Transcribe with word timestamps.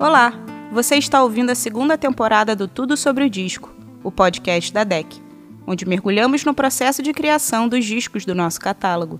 Olá, 0.00 0.32
você 0.70 0.94
está 0.94 1.20
ouvindo 1.24 1.50
a 1.50 1.56
segunda 1.56 1.98
temporada 1.98 2.54
do 2.54 2.68
Tudo 2.68 2.96
sobre 2.96 3.24
o 3.24 3.30
Disco, 3.30 3.74
o 4.04 4.12
podcast 4.12 4.72
da 4.72 4.84
DEC, 4.84 5.20
onde 5.66 5.84
mergulhamos 5.84 6.44
no 6.44 6.54
processo 6.54 7.02
de 7.02 7.12
criação 7.12 7.68
dos 7.68 7.84
discos 7.84 8.24
do 8.24 8.32
nosso 8.32 8.60
catálogo. 8.60 9.18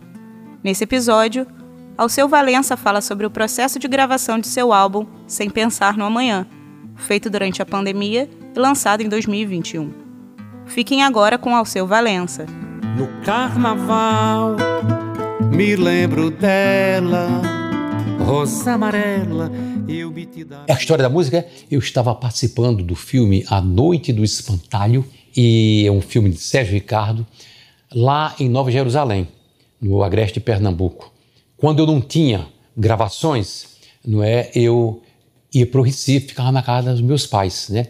Nesse 0.63 0.85
episódio, 0.85 1.49
Alceu 1.97 2.29
Valença 2.29 2.77
fala 2.77 3.01
sobre 3.01 3.27
o 3.27 3.31
processo 3.31 3.77
de 3.81 3.89
gravação 3.89 4.39
de 4.39 4.47
seu 4.47 4.73
álbum 4.73 5.05
Sem 5.27 5.51
Pensar 5.51 5.97
no 5.97 6.05
Amanhã, 6.05 6.47
feito 6.95 7.29
durante 7.29 7.61
a 7.61 7.67
pandemia 7.67 8.31
e 8.55 8.59
lançado 8.59 9.01
em 9.01 9.09
2021. 9.09 9.93
Fiquem 10.65 11.03
agora 11.03 11.37
com 11.37 11.57
Alceu 11.57 11.89
Valença. 11.89 12.47
No 12.97 13.09
carnaval, 13.25 14.55
me 15.51 15.75
lembro 15.75 16.31
dela, 16.31 17.27
rosa 18.25 18.75
amarela 18.75 19.51
a 20.69 20.75
história 20.75 21.03
da 21.03 21.09
música 21.09 21.39
é, 21.39 21.49
eu 21.71 21.79
estava 21.79 22.15
participando 22.15 22.83
do 22.83 22.95
filme 22.95 23.45
A 23.49 23.61
Noite 23.61 24.13
do 24.13 24.23
Espantalho, 24.23 25.05
e 25.35 25.85
é 25.87 25.91
um 25.91 26.01
filme 26.01 26.29
de 26.29 26.37
Sérgio 26.37 26.75
Ricardo, 26.75 27.27
lá 27.93 28.35
em 28.39 28.49
Nova 28.49 28.71
Jerusalém, 28.71 29.29
no 29.81 30.03
Agreste 30.03 30.35
de 30.35 30.45
Pernambuco. 30.45 31.13
Quando 31.57 31.79
eu 31.79 31.87
não 31.87 32.01
tinha 32.01 32.47
gravações, 32.77 33.79
não 34.05 34.23
é, 34.23 34.51
eu 34.55 35.03
ia 35.55 35.67
para 35.67 35.81
o 35.81 35.85
Recife, 35.85 36.29
ficava 36.29 36.53
na 36.53 36.63
casa 36.63 36.93
dos 36.93 37.01
meus 37.01 37.27
pais, 37.27 37.69
né? 37.71 37.87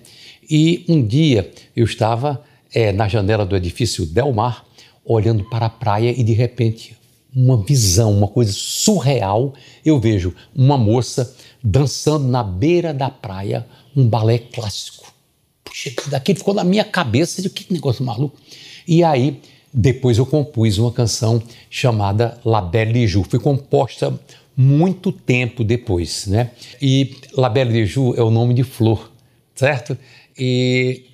E 0.48 0.84
um 0.88 1.04
dia 1.04 1.50
eu 1.74 1.84
estava 1.84 2.42
é, 2.72 2.92
na 2.92 3.08
janela 3.08 3.44
do 3.44 3.56
edifício 3.56 4.06
Delmar, 4.06 4.64
olhando 5.04 5.44
para 5.44 5.66
a 5.66 5.70
praia 5.70 6.14
e 6.16 6.22
de 6.22 6.32
repente 6.32 6.96
uma 7.34 7.56
visão, 7.62 8.12
uma 8.12 8.28
coisa 8.28 8.52
surreal, 8.52 9.54
eu 9.84 10.00
vejo 10.00 10.34
uma 10.54 10.78
moça 10.78 11.34
dançando 11.62 12.26
na 12.26 12.42
beira 12.42 12.92
da 12.94 13.10
praia 13.10 13.66
um 13.96 14.06
balé 14.08 14.38
clássico. 14.38 15.12
Puxa, 15.64 15.92
daquele 16.06 16.38
ficou 16.38 16.54
na 16.54 16.64
minha 16.64 16.84
cabeça, 16.84 17.42
de 17.42 17.50
que 17.50 17.72
negócio 17.72 18.04
maluco. 18.04 18.36
E 18.86 19.04
aí, 19.04 19.40
depois 19.72 20.18
eu 20.18 20.24
compus 20.24 20.78
uma 20.78 20.90
canção 20.90 21.42
chamada 21.68 22.40
La 22.44 22.60
Belle 22.60 22.92
de 22.92 23.06
Jour. 23.06 23.26
Foi 23.28 23.38
composta 23.38 24.18
muito 24.56 25.12
tempo 25.12 25.62
depois, 25.62 26.26
né? 26.26 26.50
E 26.80 27.16
La 27.34 27.48
Belle 27.48 27.72
de 27.72 27.86
Jour 27.86 28.14
é 28.18 28.22
o 28.22 28.30
nome 28.30 28.54
de 28.54 28.64
flor, 28.64 29.10
certo? 29.54 29.96
E 30.36 31.04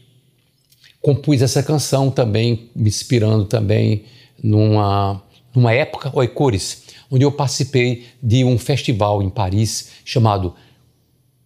compus 1.03 1.42
essa 1.42 1.62
canção 1.62 2.11
também, 2.11 2.70
me 2.75 2.89
inspirando 2.89 3.45
também 3.45 4.05
numa, 4.45 5.23
numa 5.55 5.73
época, 5.73 6.11
oi, 6.12 6.28
cores, 6.28 6.84
onde 7.11 7.25
eu 7.25 7.33
participei 7.33 8.05
de 8.23 8.45
um 8.45 8.59
festival 8.59 9.23
em 9.23 9.31
Paris 9.31 9.92
chamado 10.05 10.55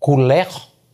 Couleur 0.01 0.49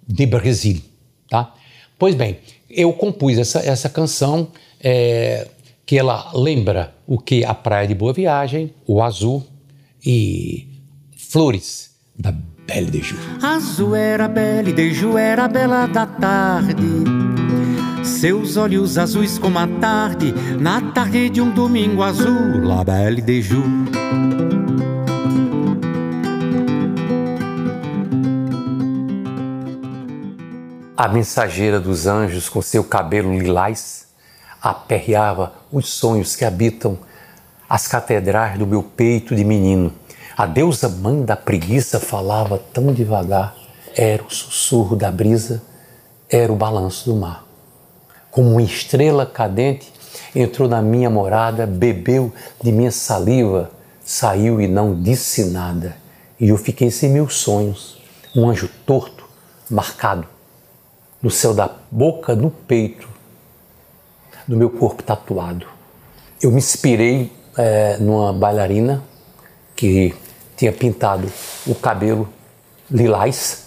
de 0.06 0.26
Brasil. 0.26 0.82
Tá? 1.30 1.54
Pois 1.98 2.14
bem, 2.14 2.38
eu 2.68 2.92
compus 2.92 3.38
essa, 3.38 3.60
essa 3.60 3.88
canção 3.88 4.48
é, 4.78 5.48
que 5.86 5.98
ela 5.98 6.30
lembra 6.34 6.94
o 7.06 7.18
que 7.18 7.42
a 7.42 7.54
Praia 7.54 7.88
de 7.88 7.94
Boa 7.94 8.12
Viagem, 8.12 8.74
o 8.86 9.02
azul 9.02 9.42
e 10.04 10.68
flores 11.16 11.94
da 12.18 12.32
Belle 12.66 12.90
de 12.90 13.00
Jour. 13.00 13.20
Azul 13.42 13.94
era 13.94 14.28
Belle 14.28 14.74
de 14.74 14.92
Jour, 14.92 15.16
era 15.16 15.48
bela 15.48 15.86
da 15.86 16.06
tarde 16.06 17.23
seus 18.04 18.58
olhos 18.58 18.98
azuis 18.98 19.38
como 19.38 19.58
a 19.58 19.66
tarde, 19.66 20.34
na 20.60 20.92
tarde 20.92 21.30
de 21.30 21.40
um 21.40 21.50
domingo 21.50 22.02
azul, 22.02 22.62
La 22.62 22.84
Belle 22.84 23.22
de 23.22 23.40
Jour. 23.40 23.64
A 30.96 31.08
mensageira 31.08 31.80
dos 31.80 32.06
anjos, 32.06 32.48
com 32.48 32.60
seu 32.60 32.84
cabelo 32.84 33.36
lilás, 33.38 34.06
aperreava 34.60 35.54
os 35.72 35.88
sonhos 35.88 36.36
que 36.36 36.44
habitam 36.44 36.98
as 37.68 37.88
catedrais 37.88 38.58
do 38.58 38.66
meu 38.66 38.82
peito 38.82 39.34
de 39.34 39.44
menino. 39.44 39.90
A 40.36 40.44
deusa 40.46 40.88
mãe 40.88 41.24
da 41.24 41.36
preguiça 41.36 41.98
falava 41.98 42.58
tão 42.58 42.92
devagar, 42.92 43.54
era 43.96 44.22
o 44.22 44.30
sussurro 44.30 44.94
da 44.94 45.10
brisa, 45.10 45.62
era 46.28 46.52
o 46.52 46.56
balanço 46.56 47.06
do 47.06 47.16
mar 47.16 47.44
como 48.34 48.50
uma 48.50 48.62
estrela 48.62 49.24
cadente, 49.24 49.92
entrou 50.34 50.68
na 50.68 50.82
minha 50.82 51.08
morada, 51.08 51.64
bebeu 51.68 52.32
de 52.60 52.72
minha 52.72 52.90
saliva, 52.90 53.70
saiu 54.04 54.60
e 54.60 54.66
não 54.66 55.00
disse 55.00 55.44
nada. 55.52 55.96
E 56.40 56.48
eu 56.48 56.56
fiquei 56.56 56.90
sem 56.90 57.10
meus 57.10 57.36
sonhos, 57.36 58.02
um 58.34 58.50
anjo 58.50 58.68
torto, 58.84 59.24
marcado, 59.70 60.26
no 61.22 61.30
céu 61.30 61.54
da 61.54 61.70
boca, 61.88 62.34
no 62.34 62.50
peito, 62.50 63.08
no 64.48 64.56
meu 64.56 64.68
corpo 64.68 65.04
tatuado. 65.04 65.68
Eu 66.42 66.50
me 66.50 66.58
inspirei 66.58 67.30
é, 67.56 67.98
numa 67.98 68.32
bailarina 68.32 69.00
que 69.76 70.12
tinha 70.56 70.72
pintado 70.72 71.32
o 71.68 71.74
cabelo 71.76 72.28
lilás 72.90 73.62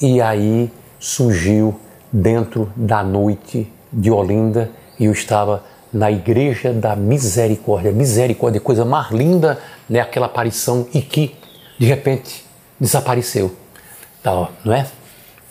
e 0.00 0.22
aí 0.22 0.72
surgiu 0.98 1.78
dentro 2.10 2.72
da 2.74 3.04
noite 3.04 3.75
de 3.92 4.10
Olinda 4.10 4.70
e 4.98 5.04
eu 5.04 5.12
estava 5.12 5.64
na 5.92 6.10
Igreja 6.10 6.72
da 6.72 6.94
Misericórdia. 6.94 7.92
Misericórdia, 7.92 8.60
coisa 8.60 8.84
mais 8.84 9.10
linda, 9.10 9.58
né? 9.88 10.00
aquela 10.00 10.26
aparição 10.26 10.86
e 10.92 11.00
que, 11.00 11.34
de 11.78 11.86
repente, 11.86 12.44
desapareceu. 12.78 13.54
Tá, 14.22 14.48
não 14.64 14.74
é? 14.74 14.86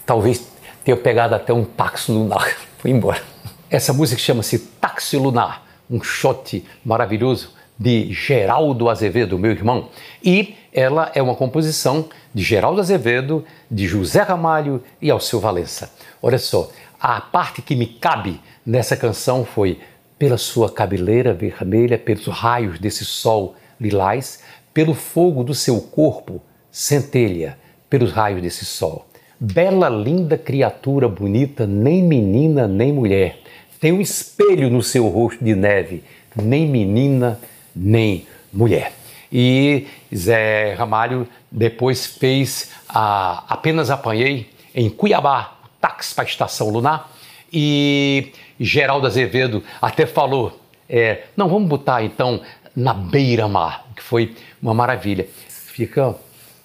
Talvez 0.06 0.46
tenha 0.84 0.98
pegado 0.98 1.34
até 1.34 1.54
um 1.54 1.64
táxi 1.64 2.12
lunar. 2.12 2.46
Foi 2.78 2.92
embora. 2.92 3.22
Essa 3.70 3.92
música 3.92 4.22
chama-se 4.22 4.60
Táxi 4.60 5.18
Lunar, 5.18 5.64
um 5.90 6.02
shot 6.02 6.64
maravilhoso 6.86 7.50
de 7.78 8.14
Geraldo 8.14 8.90
Azevedo, 8.90 9.38
meu 9.40 9.52
irmão. 9.52 9.90
E 10.24 10.56
ela 10.72 11.12
é 11.16 11.22
uma 11.22 11.36
composição 11.36 12.08
de 12.34 12.44
Geraldo 12.44 12.80
Azevedo, 12.80 13.44
de 13.70 13.88
José 13.88 14.22
Ramalho 14.22 14.84
e 15.02 15.10
Alceu 15.10 15.40
Valença. 15.40 15.92
Olha 16.22 16.38
só, 16.38 16.70
a 17.08 17.22
parte 17.22 17.62
que 17.62 17.76
me 17.76 17.86
cabe 17.86 18.42
nessa 18.66 18.98
canção 18.98 19.46
foi 19.46 19.78
pela 20.18 20.40
sua 20.40 20.72
cabeleira 20.72 21.36
vermelha, 21.36 22.00
pelos 22.00 22.26
raios 22.26 22.80
desse 22.80 23.06
sol 23.06 23.56
lilás, 23.80 24.42
pelo 24.74 24.96
fogo 24.96 25.44
do 25.44 25.54
seu 25.54 25.80
corpo 25.80 26.42
centelha, 26.72 27.60
pelos 27.88 28.12
raios 28.12 28.42
desse 28.42 28.66
sol. 28.66 29.06
Bela, 29.40 29.88
linda 29.88 30.36
criatura 30.36 31.08
bonita, 31.08 31.68
nem 31.68 32.02
menina 32.02 32.68
nem 32.68 32.92
mulher. 32.92 33.38
Tem 33.80 33.92
um 33.92 34.02
espelho 34.02 34.68
no 34.72 34.82
seu 34.82 35.08
rosto 35.08 35.46
de 35.46 35.54
neve, 35.54 36.04
nem 36.36 36.68
menina 36.68 37.40
nem 37.76 38.26
mulher. 38.52 38.94
E 39.32 39.86
Zé 40.14 40.74
Ramalho 40.74 41.28
depois 41.52 42.08
fez 42.08 42.72
a 42.90 43.44
Apenas 43.48 43.92
Apanhei 43.92 44.50
em 44.74 44.90
Cuiabá, 44.90 45.55
táxi 45.86 46.16
para 46.16 46.24
a 46.24 46.28
estação 46.28 46.70
lunar. 46.70 47.12
E 47.54 48.32
Geraldo 48.60 49.06
Azevedo 49.06 49.64
até 49.80 50.08
falou: 50.08 50.60
é, 50.90 51.24
não, 51.38 51.48
vamos 51.48 51.70
botar 51.70 52.04
então 52.04 52.42
na 52.76 52.94
beira-mar, 52.94 53.86
que 53.96 54.02
foi 54.02 54.36
uma 54.62 54.74
maravilha. 54.74 55.28
Fica 55.48 56.16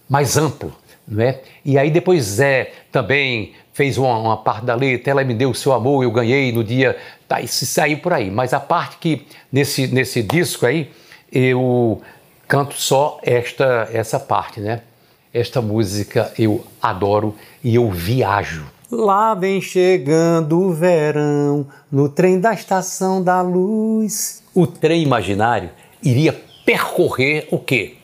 mais 0.08 0.36
amplo, 0.36 0.74
não 1.06 1.22
é? 1.22 1.40
E 1.64 1.76
aí 1.76 1.90
depois 1.90 2.24
Zé 2.24 2.72
também 2.90 3.52
fez 3.74 3.98
uma, 3.98 4.18
uma 4.18 4.36
parte 4.36 4.64
da 4.64 4.74
letra, 4.74 5.10
ela 5.10 5.24
me 5.24 5.34
deu 5.34 5.50
o 5.50 5.54
seu 5.54 5.72
amor, 5.72 6.02
eu 6.02 6.10
ganhei 6.10 6.50
no 6.50 6.64
dia, 6.64 6.98
tá, 7.28 7.40
e 7.40 7.46
saiu 7.48 7.98
por 7.98 8.12
aí. 8.12 8.30
Mas 8.30 8.52
a 8.52 8.60
parte 8.60 8.96
que 8.98 9.26
nesse, 9.52 9.86
nesse 9.88 10.22
disco 10.22 10.66
aí, 10.66 10.90
eu 11.30 12.02
canto 12.48 12.74
só 12.74 13.20
esta, 13.22 13.88
essa 13.92 14.18
parte, 14.18 14.60
né? 14.60 14.80
Esta 15.32 15.62
música 15.62 16.32
eu 16.36 16.64
adoro 16.82 17.36
e 17.62 17.76
eu 17.76 17.88
viajo. 17.90 18.66
Lá 18.90 19.34
vem 19.34 19.60
chegando 19.60 20.60
o 20.60 20.72
verão, 20.72 21.68
no 21.92 22.08
trem 22.08 22.40
da 22.40 22.52
estação 22.52 23.22
da 23.22 23.40
luz. 23.40 24.42
O 24.52 24.66
trem 24.66 25.04
imaginário 25.04 25.70
iria 26.02 26.32
percorrer 26.66 27.46
o 27.52 27.58
quê? 27.60 27.98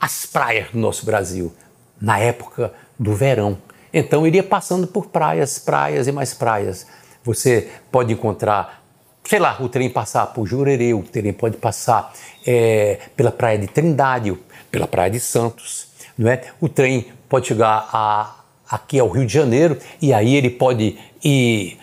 As 0.00 0.24
praias 0.24 0.70
do 0.70 0.78
nosso 0.78 1.04
Brasil, 1.04 1.52
na 2.00 2.18
época 2.18 2.72
do 2.98 3.14
verão. 3.14 3.58
Então 3.92 4.26
iria 4.26 4.42
passando 4.42 4.86
por 4.86 5.08
praias, 5.08 5.58
praias 5.58 6.06
e 6.06 6.12
mais 6.12 6.32
praias. 6.32 6.86
Você 7.22 7.68
pode 7.90 8.14
encontrar, 8.14 8.82
sei 9.24 9.38
lá, 9.38 9.58
o 9.60 9.68
trem 9.68 9.90
passar 9.90 10.28
por 10.28 10.46
Jurerê, 10.46 10.94
o 10.94 11.02
trem 11.02 11.34
pode 11.34 11.58
passar 11.58 12.10
é, 12.46 13.00
pela 13.14 13.30
praia 13.30 13.58
de 13.58 13.66
Trindade, 13.66 14.34
pela 14.70 14.86
praia 14.88 15.10
de 15.10 15.20
Santos. 15.20 15.88
Não 16.16 16.30
é? 16.30 16.40
O 16.58 16.70
trem 16.70 17.12
pode 17.28 17.48
chegar 17.48 17.90
a 17.92 18.41
aqui 18.72 18.98
ao 18.98 19.10
Rio 19.10 19.26
de 19.26 19.32
Janeiro, 19.34 19.76
e 20.00 20.14
aí 20.14 20.34
ele 20.34 20.48
pode 20.48 20.98
ir 21.22 21.78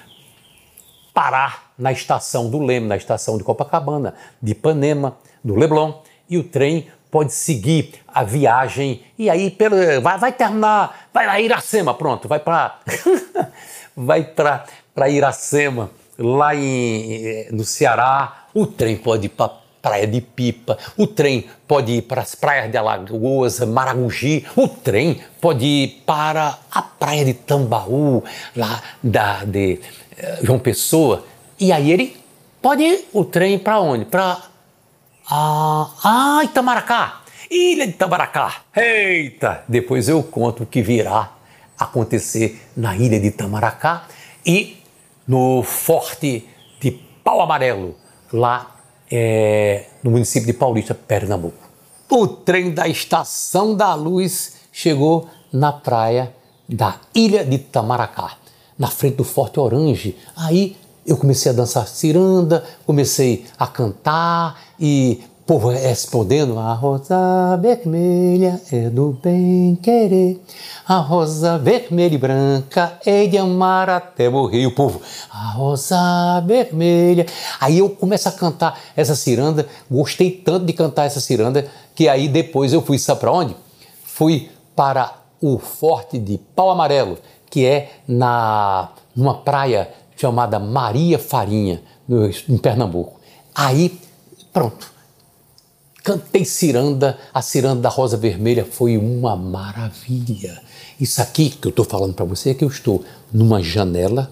parar 1.13 1.71
na 1.77 1.91
estação 1.91 2.50
do 2.50 2.57
Leme, 2.57 2.88
na 2.88 2.97
estação 2.97 3.38
de 3.38 3.44
Copacabana, 3.44 4.15
de 4.41 4.53
Ipanema, 4.53 5.15
do 5.44 5.56
Leblon, 5.56 6.01
e 6.27 6.36
o 6.36 6.44
trem 6.44 6.88
pode 7.12 7.31
seguir 7.31 7.94
a 8.07 8.24
viagem 8.24 9.03
e 9.18 9.30
aí 9.30 9.51
pelo, 9.51 9.75
vai, 10.01 10.18
vai 10.18 10.31
terminar 10.31 11.07
vai 11.13 11.25
lá, 11.27 11.39
Iracema, 11.39 11.94
pronto, 11.94 12.27
vai 12.27 12.39
para 12.39 12.80
vai 13.95 14.24
para 14.24 15.09
Iracema, 15.09 15.91
lá 16.18 16.56
em, 16.56 17.47
no 17.51 17.63
Ceará, 17.63 18.47
o 18.53 18.65
trem 18.65 18.97
pode 18.97 19.27
ir 19.27 19.30
para 19.30 19.59
Praia 19.81 20.06
de 20.06 20.22
Pipa, 20.22 20.78
o 20.98 21.08
trem 21.08 21.46
pode 21.68 21.94
ir 21.94 22.02
para 22.04 22.22
as 22.22 22.36
praias 22.36 22.70
de 22.70 22.78
Alagoas, 22.78 23.60
Maragogi, 23.60 24.46
o 24.56 24.68
trem 24.68 25.22
pode 25.40 25.66
ir 25.66 26.04
para 26.06 26.58
a 26.72 26.81
praia 26.81 27.24
de 27.24 27.34
Tambaú, 27.34 28.24
lá 28.56 28.81
da, 29.02 29.46
de 29.46 29.80
eh, 30.18 30.40
João 30.44 30.60
Pessoa, 30.60 31.26
e 31.60 31.72
aí 31.72 31.92
ele 31.92 32.18
pode 32.62 32.84
ir 32.84 33.08
o 33.14 33.24
trem 33.24 33.58
para 33.58 33.80
onde? 33.80 34.06
Para 34.06 34.42
ah, 35.30 35.90
ah, 36.04 36.42
Itamaracá, 36.44 37.22
Ilha 37.50 37.86
de 37.86 37.94
Itamaracá. 37.94 38.62
Eita, 38.75 39.64
depois 39.68 40.10
eu 40.10 40.22
conto 40.22 40.64
o 40.64 40.66
que 40.66 40.82
virá 40.82 41.32
acontecer 41.78 42.62
na 42.75 42.96
Ilha 42.96 43.20
de 43.20 43.28
Itamaracá 43.28 44.06
e 44.46 44.78
no 45.28 45.64
Forte 45.64 46.48
de 46.82 46.92
Pau 47.24 47.42
Amarelo, 47.42 47.96
lá 48.34 48.79
é, 49.12 49.86
no 50.04 50.12
município 50.12 50.48
de 50.48 50.54
Paulista, 50.54 50.94
Pernambuco. 50.94 51.70
O 52.10 52.28
trem 52.28 52.72
da 52.72 52.88
Estação 52.88 53.76
da 53.76 53.94
Luz 53.94 54.54
chegou 54.72 55.28
na 55.52 55.72
praia 55.72 56.34
da 56.68 57.00
Ilha 57.14 57.44
de 57.44 57.56
Itamaracá, 57.56 58.38
na 58.78 58.88
frente 58.88 59.18
do 59.18 59.24
Forte 59.24 59.60
Orange. 59.60 60.18
Aí 60.36 60.76
eu 61.06 61.18
comecei 61.18 61.52
a 61.52 61.56
dançar 61.56 61.88
ciranda, 61.88 62.64
comecei 62.86 63.46
a 63.58 63.66
cantar 63.66 64.62
e 64.80 65.24
povo 65.50 65.69
respondendo: 65.69 66.60
A 66.60 66.74
rosa 66.74 67.57
vermelha 67.60 68.62
é 68.72 68.88
do 68.88 69.18
bem 69.19 69.75
querer, 69.81 70.40
a 70.88 70.98
rosa 70.98 71.57
vermelha 71.57 72.13
e 72.13 72.18
branca 72.19 73.00
é 73.04 73.25
de 73.25 73.36
amar 73.36 73.90
até 73.90 74.30
morrer. 74.30 74.62
E 74.62 74.68
o 74.68 74.75
povo, 74.75 75.01
a 75.31 75.50
rosa 75.50 76.40
vermelha. 76.46 77.25
Aí 77.60 77.80
eu 77.80 77.90
começo 77.90 78.30
a 78.30 78.31
cantar 78.31 78.80
essa 78.96 79.16
ciranda, 79.16 79.68
gostei 79.90 80.30
tanto 80.30 80.68
de 80.68 80.74
cantar 80.74 81.06
essa 81.06 81.19
ciranda, 81.19 81.68
que 81.96 82.07
aí 82.07 82.28
depois 82.28 82.72
eu 82.72 82.84
fui, 82.84 83.00
sabe 83.00 83.22
para 83.22 83.31
onde? 83.31 83.56
Fui 84.04 84.51
para 84.75 85.16
o 85.42 85.57
Forte 85.57 86.19
de 86.19 86.38
Pau 86.38 86.69
Amarelo, 86.69 87.18
que 87.50 87.66
é 87.66 87.94
na 88.07 88.90
numa 89.16 89.34
praia 89.34 89.90
chamada 90.16 90.60
Maria 90.60 91.18
Farinha, 91.18 91.81
no, 92.07 92.28
em 92.28 92.57
Pernambuco. 92.60 93.19
Aí, 93.56 94.00
pronto 94.54 94.99
Cantei 96.10 96.44
ciranda, 96.44 97.20
a 97.32 97.40
ciranda 97.40 97.82
da 97.82 97.90
Rosa 97.90 98.18
Vermelha 98.18 98.66
foi 98.66 98.98
uma 98.98 99.36
maravilha. 99.36 100.60
Isso 101.00 101.22
aqui 101.22 101.52
que 101.52 101.68
eu 101.68 101.70
estou 101.70 101.86
falando 101.86 102.16
para 102.16 102.26
você 102.26 102.50
é 102.50 102.54
que 102.56 102.64
eu 102.64 102.68
estou 102.68 103.04
numa 103.32 103.62
janela. 103.62 104.32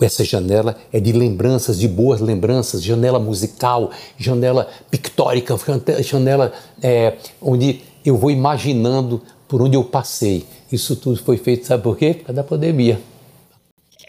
Essa 0.00 0.24
janela 0.24 0.78
é 0.90 0.98
de 0.98 1.12
lembranças, 1.12 1.78
de 1.78 1.86
boas 1.86 2.22
lembranças, 2.22 2.82
janela 2.82 3.18
musical, 3.18 3.90
janela 4.16 4.66
pictórica, 4.90 5.54
janela 6.00 6.54
é, 6.82 7.18
onde 7.38 7.82
eu 8.02 8.16
vou 8.16 8.30
imaginando 8.30 9.20
por 9.46 9.60
onde 9.60 9.76
eu 9.76 9.84
passei. 9.84 10.46
Isso 10.72 10.96
tudo 10.96 11.22
foi 11.22 11.36
feito, 11.36 11.66
sabe 11.66 11.82
por 11.82 11.98
quê? 11.98 12.14
Por 12.14 12.24
causa 12.24 12.36
da 12.36 12.44
pandemia. 12.44 12.98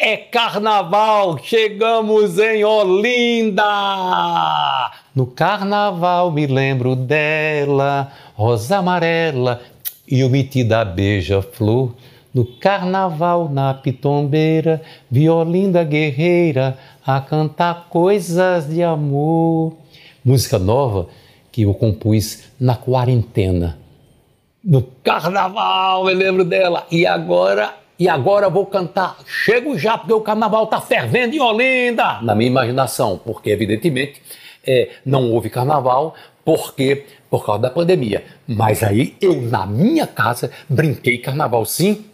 É 0.02 0.16
carnaval, 0.16 1.38
chegamos 1.44 2.40
em 2.40 2.64
Olinda! 2.64 3.66
No 5.20 5.26
carnaval 5.26 6.32
me 6.32 6.48
lembro 6.48 6.96
dela, 6.96 8.10
rosa 8.36 8.78
amarela 8.78 9.62
e 10.08 10.24
o 10.24 10.30
metida 10.30 10.86
beija-flor. 10.86 11.94
No 12.34 12.46
carnaval, 12.46 13.50
na 13.50 13.74
pitombeira, 13.74 14.82
vi 15.12 15.30
Olinda 15.30 15.84
guerreira 15.84 16.78
a 17.06 17.20
cantar 17.20 17.88
coisas 17.90 18.70
de 18.70 18.82
amor. 18.82 19.74
Música 20.24 20.58
nova 20.58 21.10
que 21.52 21.64
eu 21.64 21.74
compus 21.74 22.46
na 22.58 22.78
quarentena. 22.78 23.78
No 24.64 24.82
carnaval, 25.04 26.10
eu 26.10 26.16
lembro 26.16 26.46
dela. 26.46 26.88
E 26.90 27.06
agora 27.06 27.74
e 28.00 28.08
agora 28.08 28.50
vou 28.50 28.66
cantar 28.66 29.18
Chego 29.26 29.78
Já, 29.78 29.98
porque 29.98 30.14
o 30.14 30.22
carnaval 30.22 30.64
está 30.64 30.80
fervendo 30.80 31.36
em 31.36 31.42
Olinda, 31.42 32.22
na 32.22 32.34
minha 32.34 32.50
imaginação, 32.50 33.20
porque 33.22 33.50
evidentemente 33.50 34.22
é, 34.70 34.90
não 35.04 35.32
houve 35.32 35.50
carnaval, 35.50 36.14
porque 36.46 37.06
por 37.30 37.44
causa 37.44 37.64
da 37.64 37.70
pandemia. 37.70 38.24
Mas 38.48 38.84
aí 38.84 39.16
eu, 39.20 39.42
na 39.42 39.66
minha 39.66 40.06
casa, 40.06 40.52
brinquei 40.70 41.18
carnaval 41.18 41.66
sim 41.66 42.06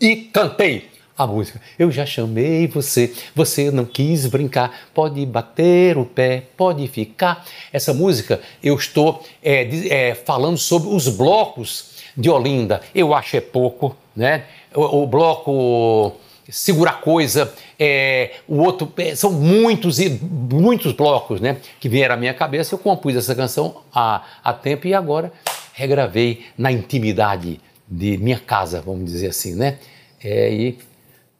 e 0.00 0.16
cantei 0.16 0.88
a 1.16 1.26
música. 1.26 1.60
Eu 1.78 1.90
já 1.90 2.06
chamei 2.06 2.66
você, 2.66 3.12
você 3.34 3.70
não 3.70 3.84
quis 3.84 4.26
brincar, 4.26 4.88
pode 4.94 5.24
bater 5.26 5.98
o 5.98 6.06
pé, 6.06 6.44
pode 6.56 6.88
ficar. 6.88 7.44
Essa 7.70 7.92
música 7.92 8.40
eu 8.62 8.74
estou 8.74 9.22
é, 9.42 9.68
é, 9.88 10.14
falando 10.14 10.56
sobre 10.56 10.88
os 10.88 11.08
blocos 11.08 12.00
de 12.16 12.30
Olinda. 12.30 12.80
Eu 12.94 13.14
acho 13.14 13.36
é 13.36 13.40
pouco, 13.40 13.94
né? 14.16 14.44
o, 14.74 15.02
o 15.02 15.06
bloco 15.06 16.16
Segura 16.50 16.92
Coisa, 16.92 17.52
é, 17.78 18.32
o 18.46 18.58
outro, 18.58 18.92
é, 18.98 19.14
são 19.14 19.32
muitos 19.32 19.98
e 19.98 20.08
muitos 20.08 20.92
blocos 20.92 21.40
né, 21.40 21.58
que 21.78 21.88
vieram 21.88 22.14
à 22.14 22.18
minha 22.18 22.34
cabeça. 22.34 22.74
Eu 22.74 22.78
compus 22.78 23.16
essa 23.16 23.34
canção 23.34 23.82
há, 23.92 24.24
há 24.42 24.52
tempo 24.52 24.86
e 24.86 24.94
agora 24.94 25.32
regravei 25.72 26.44
na 26.58 26.70
intimidade 26.70 27.60
de 27.88 28.18
minha 28.18 28.38
casa, 28.38 28.80
vamos 28.80 29.04
dizer 29.04 29.28
assim, 29.28 29.54
né? 29.54 29.78
É, 30.22 30.52
e 30.52 30.78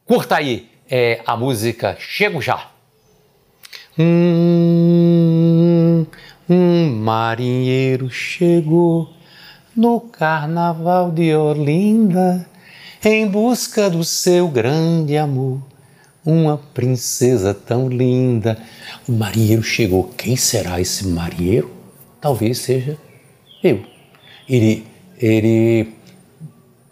curta 0.06 0.36
aí 0.36 0.68
é, 0.90 1.20
a 1.26 1.36
música 1.36 1.96
Chego 1.98 2.40
Já. 2.40 2.70
Um, 3.98 5.26
um 6.48 6.90
marinheiro 6.96 8.08
chegou 8.10 9.12
no 9.76 10.00
carnaval 10.00 11.10
de 11.10 11.34
Olinda 11.34 12.48
em 13.08 13.26
busca 13.26 13.88
do 13.88 14.04
seu 14.04 14.48
grande 14.48 15.16
amor. 15.16 15.60
Uma 16.24 16.58
princesa 16.58 17.54
tão 17.54 17.88
linda. 17.88 18.58
O 19.08 19.12
marinheiro 19.12 19.62
chegou. 19.62 20.04
Quem 20.18 20.36
será 20.36 20.80
esse 20.80 21.06
marinheiro? 21.06 21.70
Talvez 22.20 22.58
seja 22.58 22.98
eu. 23.62 23.82
Ele, 24.46 24.86
ele 25.18 25.94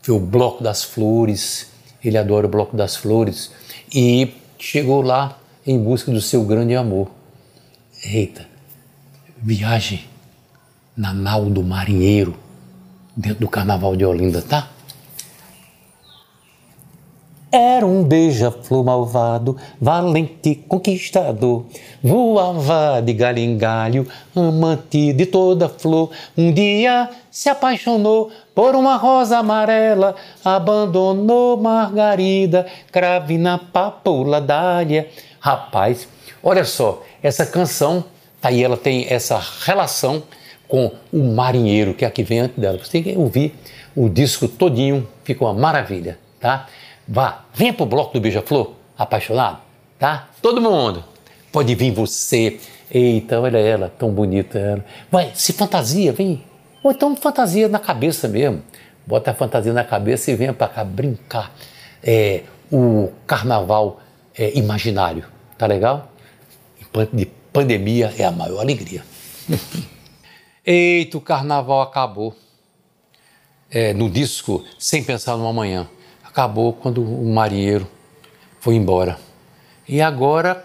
vê 0.02 0.12
o 0.12 0.19
Bloco 0.19 0.62
das 0.62 0.82
Flores, 0.82 1.66
ele 2.02 2.16
adora 2.16 2.46
o 2.46 2.50
Bloco 2.50 2.77
das 2.77 2.96
Flores 2.96 3.50
e 3.94 4.32
chegou 4.58 5.03
lá 5.03 5.38
em 5.67 5.79
busca 5.79 6.10
do 6.10 6.20
seu 6.20 6.44
grande 6.44 6.74
amor. 6.74 7.10
Eita, 8.03 8.46
viagem 9.36 10.05
na 10.96 11.12
nau 11.12 11.46
do 11.50 11.62
marinheiro 11.62 12.34
dentro 13.15 13.41
do 13.41 13.48
carnaval 13.48 13.94
de 13.94 14.05
Olinda, 14.05 14.41
tá? 14.41 14.70
Era 17.50 17.86
um 17.86 18.05
beija-flor 18.05 18.84
malvado, 18.84 19.56
valente 19.81 20.55
conquistador. 20.69 21.64
Voava 22.05 23.00
de 23.00 23.14
galho 23.14 23.38
em 23.38 23.56
galho, 23.56 24.06
amante 24.36 25.14
de 25.14 25.24
toda 25.24 25.67
flor. 25.67 26.10
Um 26.36 26.52
dia 26.52 27.08
se 27.31 27.48
apaixonou 27.48 28.31
por 28.55 28.76
uma 28.76 28.96
rosa 28.96 29.38
amarela, 29.38 30.14
abandonou 30.44 31.56
Margarida, 31.56 32.67
crave 32.93 33.38
na 33.38 33.56
papoula 33.56 34.43
dália. 34.43 35.08
Rapaz, 35.40 36.06
olha 36.43 36.67
só, 36.67 37.02
essa 37.22 37.46
canção, 37.46 38.05
aí 38.43 38.62
ela 38.62 38.76
tem 38.76 39.06
essa 39.08 39.40
relação 39.64 40.22
com 40.69 40.90
o 41.10 41.22
marinheiro 41.34 41.94
que 41.94 42.05
é 42.05 42.08
aqui 42.08 42.22
vem 42.22 42.40
antes 42.40 42.58
dela. 42.58 42.78
Você 42.78 42.93
tem 42.93 43.02
que 43.02 43.17
ouvir 43.17 43.55
o 43.96 44.06
disco 44.06 44.46
todinho, 44.46 45.08
ficou 45.24 45.48
uma 45.48 45.58
maravilha, 45.58 46.19
tá? 46.41 46.69
Vá, 47.07 47.45
venha 47.55 47.73
para 47.73 47.83
o 47.85 47.87
bloco 47.87 48.13
do 48.13 48.21
Beija-Flor, 48.21 48.73
apaixonado, 48.97 49.61
tá? 49.99 50.29
Todo 50.43 50.61
mundo. 50.61 51.03
Pode 51.51 51.75
vir 51.75 51.91
você. 51.93 52.61
Eita, 52.91 53.41
olha 53.41 53.59
ela, 53.59 53.93
tão 53.99 54.11
bonita 54.11 54.59
ela. 54.59 54.85
Vai, 55.11 55.33
se 55.35 55.53
fantasia, 55.53 56.13
vem. 56.13 56.45
Ou 56.83 56.93
então 56.93 57.17
fantasia 57.17 57.69
na 57.69 57.79
cabeça 57.79 58.29
mesmo. 58.29 58.63
Bota 59.07 59.31
a 59.31 59.35
fantasia 59.35 59.73
na 59.73 59.85
cabeça 59.85 60.31
e 60.31 60.37
venha 60.37 60.53
para 60.53 60.69
cá 60.69 60.85
brincar. 60.85 61.55
É, 62.03 62.43
o 62.71 63.11
carnaval 63.27 64.01
é, 64.37 64.57
imaginário, 64.59 65.25
tá 65.57 65.67
legal? 65.67 66.13
De 67.13 67.27
pandemia 67.53 68.13
é 68.19 68.25
a 68.25 68.31
maior 68.31 68.61
alegria. 68.61 69.03
Eita, 70.65 71.17
o 71.17 71.21
carnaval 71.21 71.81
acabou. 71.81 72.37
É, 73.71 73.93
no 73.93 74.09
disco 74.09 74.65
Sem 74.79 75.03
Pensar 75.03 75.37
no 75.37 75.47
Amanhã 75.47 75.89
acabou 76.29 76.73
quando 76.73 77.03
o 77.03 77.32
marinheiro 77.32 77.89
foi 78.61 78.75
embora. 78.75 79.19
E 79.89 80.01
agora 80.01 80.65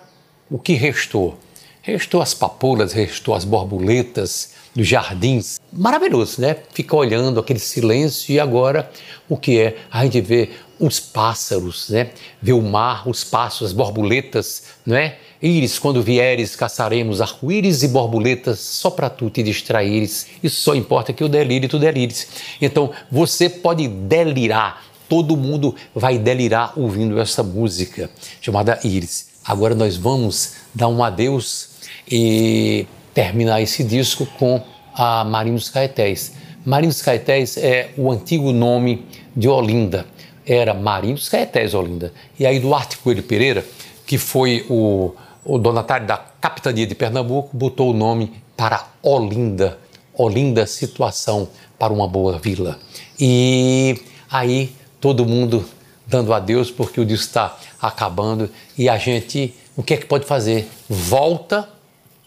o 0.49 0.59
que 0.59 0.73
restou? 0.73 1.37
Restou 1.81 2.21
as 2.21 2.33
papoulas, 2.33 2.93
restou 2.93 3.33
as 3.33 3.43
borboletas, 3.43 4.53
dos 4.75 4.87
jardins. 4.87 5.59
Maravilhoso, 5.71 6.41
né? 6.41 6.57
Fica 6.73 6.95
olhando 6.95 7.39
aquele 7.39 7.59
silêncio 7.59 8.33
e 8.33 8.39
agora 8.39 8.89
o 9.29 9.37
que 9.37 9.59
é? 9.59 9.77
A 9.91 10.03
gente 10.03 10.19
vê 10.21 10.49
os 10.79 10.99
pássaros, 10.99 11.89
né? 11.89 12.09
Vê 12.41 12.53
o 12.53 12.61
mar, 12.61 13.07
os 13.07 13.23
pássaros, 13.23 13.69
as 13.69 13.73
borboletas, 13.73 14.63
não 14.85 14.95
é? 14.95 15.17
Íris, 15.41 15.77
quando 15.77 16.01
vieres, 16.01 16.55
caçaremos 16.55 17.21
arco-íris 17.21 17.83
e 17.83 17.87
borboletas 17.89 18.59
só 18.59 18.89
para 18.89 19.09
tu 19.09 19.29
te 19.29 19.43
distraíres. 19.43 20.27
Isso 20.41 20.61
só 20.61 20.73
importa 20.73 21.11
que 21.11 21.21
eu 21.21 21.29
delire, 21.29 21.67
tu 21.67 21.77
delires. 21.77 22.27
Então, 22.61 22.91
você 23.11 23.49
pode 23.49 23.87
delirar. 23.87 24.83
Todo 25.13 25.37
mundo 25.37 25.75
vai 25.93 26.17
delirar 26.17 26.73
ouvindo 26.75 27.19
essa 27.19 27.43
música 27.43 28.09
chamada 28.41 28.79
Íris. 28.83 29.27
Agora 29.45 29.75
nós 29.75 29.95
vamos 29.95 30.55
dar 30.73 30.87
um 30.87 31.03
adeus 31.03 31.69
e 32.11 32.87
terminar 33.13 33.61
esse 33.61 33.83
disco 33.83 34.25
com 34.39 34.59
a 34.91 35.23
Marinhos 35.23 35.69
Caetés. 35.69 36.33
Marinhos 36.65 36.99
Caetés 37.03 37.57
é 37.57 37.91
o 37.95 38.11
antigo 38.11 38.51
nome 38.51 39.05
de 39.37 39.47
Olinda. 39.47 40.07
Era 40.47 40.73
Marinhos 40.73 41.29
Caetés 41.29 41.75
Olinda. 41.75 42.11
E 42.39 42.47
aí 42.47 42.59
Duarte 42.59 42.97
Coelho 42.97 43.21
Pereira, 43.21 43.63
que 44.07 44.17
foi 44.17 44.65
o, 44.67 45.13
o 45.45 45.59
donatário 45.59 46.07
da 46.07 46.17
capitania 46.17 46.87
de 46.87 46.95
Pernambuco, 46.95 47.55
botou 47.55 47.91
o 47.91 47.93
nome 47.93 48.33
para 48.57 48.87
Olinda. 49.03 49.77
Olinda, 50.15 50.65
situação 50.65 51.49
para 51.77 51.93
uma 51.93 52.07
boa 52.07 52.39
vila. 52.39 52.79
E 53.19 53.95
aí 54.31 54.73
todo 55.03 55.25
mundo 55.25 55.65
dando 56.07 56.33
adeus 56.33 56.71
porque 56.71 57.01
o 57.01 57.05
disco 57.05 57.25
está 57.25 57.57
acabando 57.81 58.49
e 58.77 58.87
a 58.87 58.97
gente, 58.97 59.53
o 59.75 59.83
que 59.83 59.95
é 59.95 59.97
que 59.97 60.05
pode 60.05 60.25
fazer? 60.25 60.65
Volta 60.89 61.67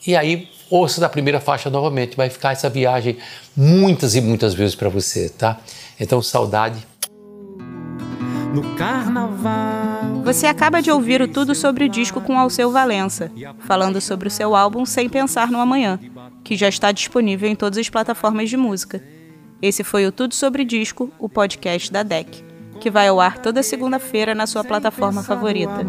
e 0.07 0.15
aí 0.15 0.51
ouça 0.69 1.01
da 1.01 1.09
primeira 1.09 1.41
faixa 1.41 1.71
novamente. 1.71 2.19
Vai 2.19 2.29
ficar 2.29 2.53
essa 2.53 2.69
viagem 2.69 3.17
muitas 3.57 4.15
e 4.15 4.21
muitas 4.21 4.53
vezes 4.53 4.75
para 4.75 4.91
você, 4.91 5.31
tá? 5.31 5.59
Então, 5.99 6.21
saudade. 6.21 6.87
No 8.53 8.75
carnaval. 8.75 10.23
Você 10.23 10.47
acaba 10.47 10.83
de 10.83 10.91
ouvir 10.91 11.23
o 11.23 11.29
Tudo 11.29 11.55
sobre 11.55 11.87
o 11.87 11.89
Disco 11.89 12.21
com 12.21 12.39
Alceu 12.39 12.71
Valença, 12.71 13.33
falando 13.61 14.03
sobre 14.03 14.29
o 14.29 14.31
seu 14.31 14.55
álbum 14.55 14.85
Sem 14.85 15.09
Pensar 15.09 15.51
no 15.51 15.61
Amanhã, 15.61 15.99
que 16.45 16.55
já 16.57 16.69
está 16.69 16.93
disponível 16.93 17.49
em 17.49 17.57
todas 17.57 17.79
as 17.79 17.89
plataformas 17.89 18.51
de 18.51 18.57
música. 18.59 19.03
Esse 19.63 19.83
foi 19.83 20.07
o 20.07 20.13
Tudo 20.13 20.35
sobre 20.35 20.63
Disco, 20.63 21.11
o 21.19 21.27
podcast 21.27 21.91
da 21.91 22.03
DEC, 22.03 22.46
que 22.77 22.91
vai 22.91 23.09
ao 23.09 23.21
ar 23.21 23.39
toda 23.39 23.63
segunda-feira 23.63 24.35
na 24.35 24.47
sua 24.47 24.65
plataforma 24.65 25.23
favorita. 25.23 25.85